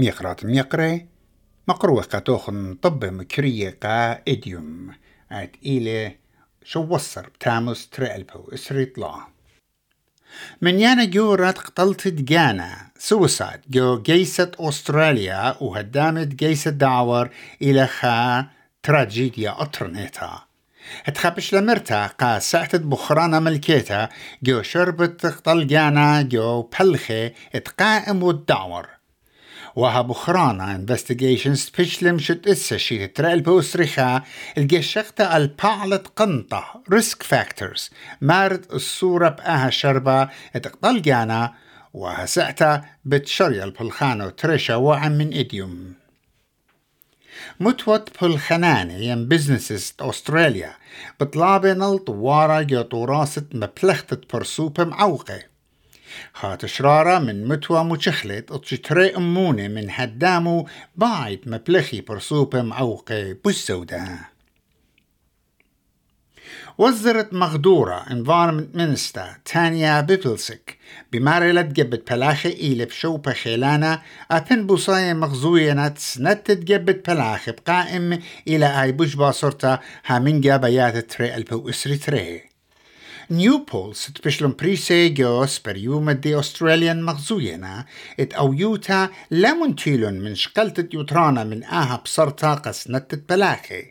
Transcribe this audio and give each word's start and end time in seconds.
ميقرات 0.00 0.44
ميقري 0.44 1.06
مقروة 1.68 2.02
قاتوخن 2.02 2.74
طب 2.74 3.04
مكرية 3.04 3.78
قا 3.82 4.12
إديوم. 4.28 4.94
عاد 5.30 5.56
إلي 5.66 6.16
شو 6.64 6.80
وصر 6.80 7.28
بتاموس 7.28 7.88
تريلبو 7.88 8.50
إسري 8.54 8.84
طلع 8.84 9.28
من 10.62 10.78
يانا 10.78 11.04
جو 11.04 11.34
رات 11.34 11.58
قتلت 11.58 12.08
جانا 12.08 12.90
سوسايد 12.98 13.60
جو 13.70 14.02
جيسة 14.02 14.50
أستراليا 14.60 15.62
وهدامت 15.62 16.26
جيسة 16.26 16.70
دعور 16.70 17.30
إلى 17.62 17.86
خا 17.86 18.46
تراجيديا 18.82 19.62
أطرنيتا. 19.62 20.42
تخبش 21.14 21.54
لمرتا 21.54 22.06
قا 22.06 22.38
ساعت 22.38 22.76
بخرانا 22.76 23.40
ملكيتا 23.40 24.08
جو 24.42 24.62
شربت 24.62 25.26
قتل 25.26 25.66
جانا 25.66 26.22
جو 26.22 26.62
بلخي 26.62 27.32
اتقائم 27.54 28.22
والدعور 28.22 28.97
وها 29.76 30.02
بخرانا 30.02 30.74
انفستيجيشنز 30.74 31.70
بشلم 31.78 32.18
شت 32.18 32.46
إسا 32.46 32.76
شي 32.76 33.06
ترى 33.06 33.40
بوسريخا 33.40 34.22
الجشقتا 34.58 35.36
البعلت 35.36 36.06
قنطة. 36.16 36.82
ريسك 36.92 37.22
فاكتورز 37.22 37.90
مارد 38.20 38.66
الصورة 38.72 39.28
بأها 39.28 39.70
شربة. 39.70 40.28
اتقبل 40.56 41.02
جانا. 41.02 41.54
وها 41.94 42.26
سعتا 42.26 42.84
بتشريا 43.04 43.64
البلخانو 43.64 44.28
تريشا 44.30 44.74
وعم 44.74 45.12
من 45.12 45.34
إديوم. 45.34 45.94
متوت 47.60 48.22
بلخناني 48.22 49.06
ين 49.06 49.28
بزنسز 49.28 49.94
أستراليا 50.00 50.74
بطلابي 51.20 51.72
نل 51.72 51.98
طوارا 51.98 52.62
جو 52.62 52.82
طوراسة 52.82 53.44
مبلختة 53.54 54.20
برسوبة 54.32 54.84
معوقة. 54.84 55.47
خات 56.34 56.66
شرارة 56.66 57.18
من 57.18 57.48
متوى 57.48 57.84
مشخلت 57.84 58.52
أتشتري 58.52 59.16
أموني 59.16 59.68
من 59.68 59.86
هدامو 59.90 60.68
بايد 60.96 61.40
مبلخي 61.46 62.00
برسوبة 62.00 62.62
معوقة 62.62 63.36
بالسوداء 63.44 64.18
وزرت 66.78 67.34
مغدورة 67.34 68.04
Environment 68.04 68.78
Minister 68.78 69.40
تانيا 69.44 70.00
بيبلسك 70.00 70.78
بمارلة 71.12 71.62
جبت 71.62 72.12
بلاخي 72.12 72.48
إيلي 72.48 72.84
بشو 72.84 73.16
بخيلانا 73.16 74.02
أبن 74.30 74.66
بوصاية 74.66 75.12
مغزوية 75.12 75.92
نت 76.20 76.50
جبت 76.50 77.10
بلاخي 77.10 77.52
بقائم 77.52 78.18
إلى 78.48 78.82
أي 78.82 78.92
بوش 78.92 79.14
باصرتا 79.14 79.78
هامين 80.06 80.40
جابيات 80.40 80.96
تري 80.96 81.34
ألبو 81.34 81.68
إسري 81.68 81.96
تري. 81.96 82.47
Newport 83.28 83.92
tbixlum 84.16 84.54
prisegos 84.56 85.58
per 85.60 85.76
jume 85.76 86.14
di 86.16 86.30
Australian 86.32 87.02
maħżujena 87.04 87.72
it 88.16 88.32
awjuta 88.32 89.00
lemon 89.28 89.74
tilun 89.76 90.22
minn 90.24 90.38
xkaltet 90.42 90.94
jutrana 90.96 91.44
minn 91.44 91.60
aħa 91.68 91.98
b'sarta 92.06 92.54
qasnattet 92.64 93.26
balaħi. 93.28 93.82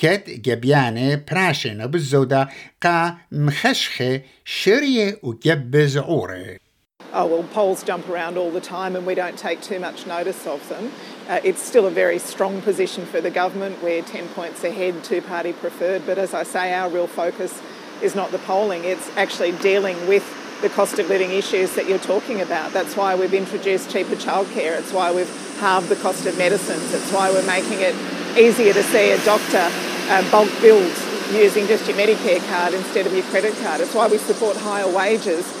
Ket 0.00 0.30
gebjane 0.40 1.20
praxina 1.28 1.90
bizzoda 1.92 2.46
ka 2.80 2.96
mħexħe 3.28 4.08
xirje 4.48 5.06
u 5.28 5.34
gebbiz. 5.36 5.98
Oh, 6.00 7.26
well, 7.26 7.44
poles 7.52 7.82
jump 7.82 8.08
around 8.08 8.38
all 8.38 8.50
the 8.50 8.62
time 8.62 8.96
and 8.96 9.04
we 9.04 9.14
don't 9.14 9.36
take 9.36 9.60
too 9.60 9.78
much 9.78 10.06
notice 10.06 10.46
of 10.46 10.66
them. 10.70 10.90
Uh, 11.28 11.38
it's 11.44 11.60
still 11.60 11.86
a 11.86 11.90
very 11.90 12.18
strong 12.18 12.62
position 12.62 13.04
for 13.04 13.20
the 13.20 13.30
government. 13.30 13.82
We're 13.82 14.00
10 14.00 14.28
points 14.28 14.64
ahead, 14.64 15.04
two 15.04 15.20
party 15.20 15.52
preferred, 15.52 16.06
but 16.06 16.16
as 16.16 16.32
I 16.32 16.44
say, 16.44 16.72
our 16.72 16.88
real 16.88 17.06
focus 17.06 17.60
is 18.02 18.14
not 18.14 18.30
the 18.30 18.38
polling, 18.38 18.84
it's 18.84 19.08
actually 19.16 19.52
dealing 19.52 19.96
with 20.06 20.24
the 20.62 20.68
cost 20.68 20.98
of 20.98 21.08
living 21.08 21.30
issues 21.30 21.74
that 21.74 21.88
you're 21.88 21.98
talking 21.98 22.40
about. 22.40 22.72
That's 22.72 22.96
why 22.96 23.14
we've 23.14 23.32
introduced 23.32 23.90
cheaper 23.90 24.16
childcare, 24.16 24.78
it's 24.78 24.92
why 24.92 25.12
we've 25.12 25.58
halved 25.58 25.88
the 25.88 25.96
cost 25.96 26.26
of 26.26 26.36
medicines, 26.36 26.92
it's 26.92 27.12
why 27.12 27.30
we're 27.30 27.46
making 27.46 27.80
it 27.80 27.94
easier 28.36 28.72
to 28.72 28.82
see 28.84 29.10
a 29.12 29.24
doctor 29.24 29.68
uh, 30.10 30.30
bulk 30.30 30.50
billed 30.60 30.92
using 31.32 31.66
just 31.66 31.86
your 31.86 31.96
Medicare 31.96 32.44
card 32.48 32.74
instead 32.74 33.06
of 33.06 33.12
your 33.14 33.22
credit 33.24 33.54
card. 33.62 33.80
It's 33.80 33.94
why 33.94 34.08
we 34.08 34.18
support 34.18 34.56
higher 34.56 34.92
wages 34.92 35.59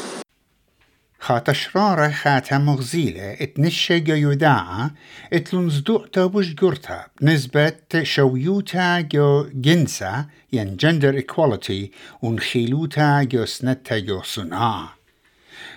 شرارة 1.52 2.10
خاتا 2.10 2.58
مغزيلة 2.58 3.32
اتنشا 3.40 3.94
يوداعة 3.94 4.90
اتلنزدوع 5.32 6.06
تابوش 6.12 6.54
قرتا 6.54 7.06
بنسبة 7.20 7.72
شويوتا 8.02 9.00
جو 9.00 9.46
جنسا 9.54 10.26
ين 10.52 10.76
جندر 10.76 11.14
ايكواليتي 11.14 11.90
ونخيلوتا 12.22 13.22
جو 13.22 13.44
سنتا 13.44 13.98
جو 13.98 14.22
صناعة 14.22 14.94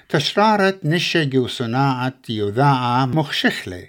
تشرارة 0.10 0.80
نشا 0.84 1.24
جو 1.24 1.48
صناعة 1.48 2.14
يوداعة 2.30 3.06
مخشخلة 3.06 3.88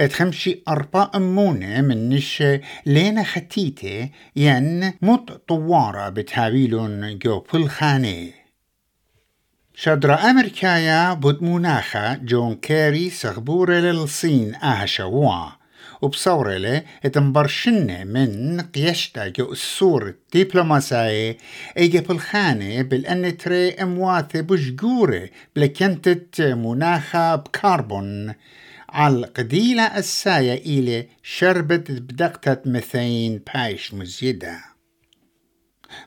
اتخمشي 0.00 0.62
أربع 0.68 1.10
أمونة 1.14 1.80
من 1.80 2.08
نشا 2.08 2.60
لينا 2.86 3.22
ختيتة 3.22 4.10
ين 4.36 4.92
مط 5.02 5.32
طوارة 5.48 6.08
بتهاويلون 6.08 7.18
جو 7.18 7.44
بلخانيه 7.52 8.45
شدرا 9.78 10.30
أمريكايا 10.30 11.14
بود 11.14 11.42
مناخا 11.42 12.14
جون 12.14 12.54
كيري 12.54 13.10
سغبورة 13.10 13.74
للصين 13.74 14.54
آها 14.54 14.86
شوا 14.86 15.52
وبصورة 16.02 16.56
له 16.56 16.82
اتنبرشنة 17.04 18.04
من 18.04 18.60
قيشتا 18.60 19.28
جو 19.28 19.52
السور 19.52 20.08
الدبلوماسية 20.08 21.36
ايجا 21.78 22.00
بالخانة 22.00 22.82
بالأن 22.82 23.36
تري 23.36 23.70
امواثة 23.70 24.40
بشجورة 24.40 25.28
بلكنتت 25.56 26.40
مناخا 26.40 27.36
بكربون 27.36 28.34
على 28.88 29.26
قديلة 29.26 29.98
الساية 29.98 30.54
إلي 30.78 31.08
شربت 31.22 31.90
بدقتة 31.90 32.70
ميثين 32.70 33.40
بايش 33.54 33.94
مزيده 33.94 34.75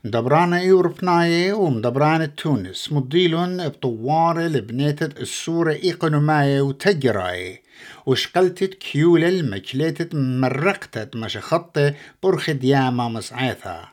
مدبرانة 0.04 0.62
يوروبناية 0.62 1.54
ومدبرانة 1.54 2.26
تونس. 2.26 2.94
مضيلون 2.94 3.68
بطوارة 3.68 4.42
لبنيتة 4.42 5.22
السورة 5.22 5.74
إيقونوماية 5.74 6.62
وتجراية 6.62 7.62
وشقلتت 8.06 8.74
كيولة 8.74 9.30
المكليتة 9.30 10.18
مرقتت 10.18 11.16
مشخطة 11.16 11.94
برخ 12.24 12.52
دياما 12.52 13.10
مسعيثا 13.10 13.88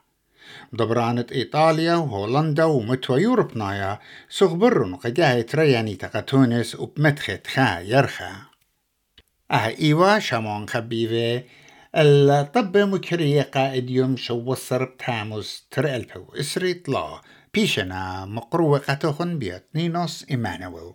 مدبرانة 0.73 1.27
إيطاليا 1.33 1.95
وهولندا 1.95 2.65
ومتوى 2.65 3.23
يوروبنايا 3.23 3.99
سغبرن 4.29 4.95
قجاهي 4.95 5.43
ترياني 5.43 5.95
تقا 5.95 6.21
تونس 6.21 6.75
وبمدخت 6.75 7.47
خا 7.47 7.81
يرخا 7.81 8.33
أها 9.51 9.79
إيوا 9.79 10.19
شامون 10.19 10.69
خبيبه 10.69 11.43
الطب 11.99 12.77
مكرية 12.77 13.43
قائد 13.43 13.91
يوم 13.91 14.17
شو 14.17 14.35
وصر 14.35 14.85
تاموس 14.85 15.67
ترألفو 15.71 16.25
إسري 16.41 16.75
طلا 16.75 17.21
بيشنا 17.55 18.27
مقروة 18.27 18.79
قطوخن 18.79 19.39
بيت 19.39 19.65
نينوس 19.75 20.27
إيمانويل 20.31 20.93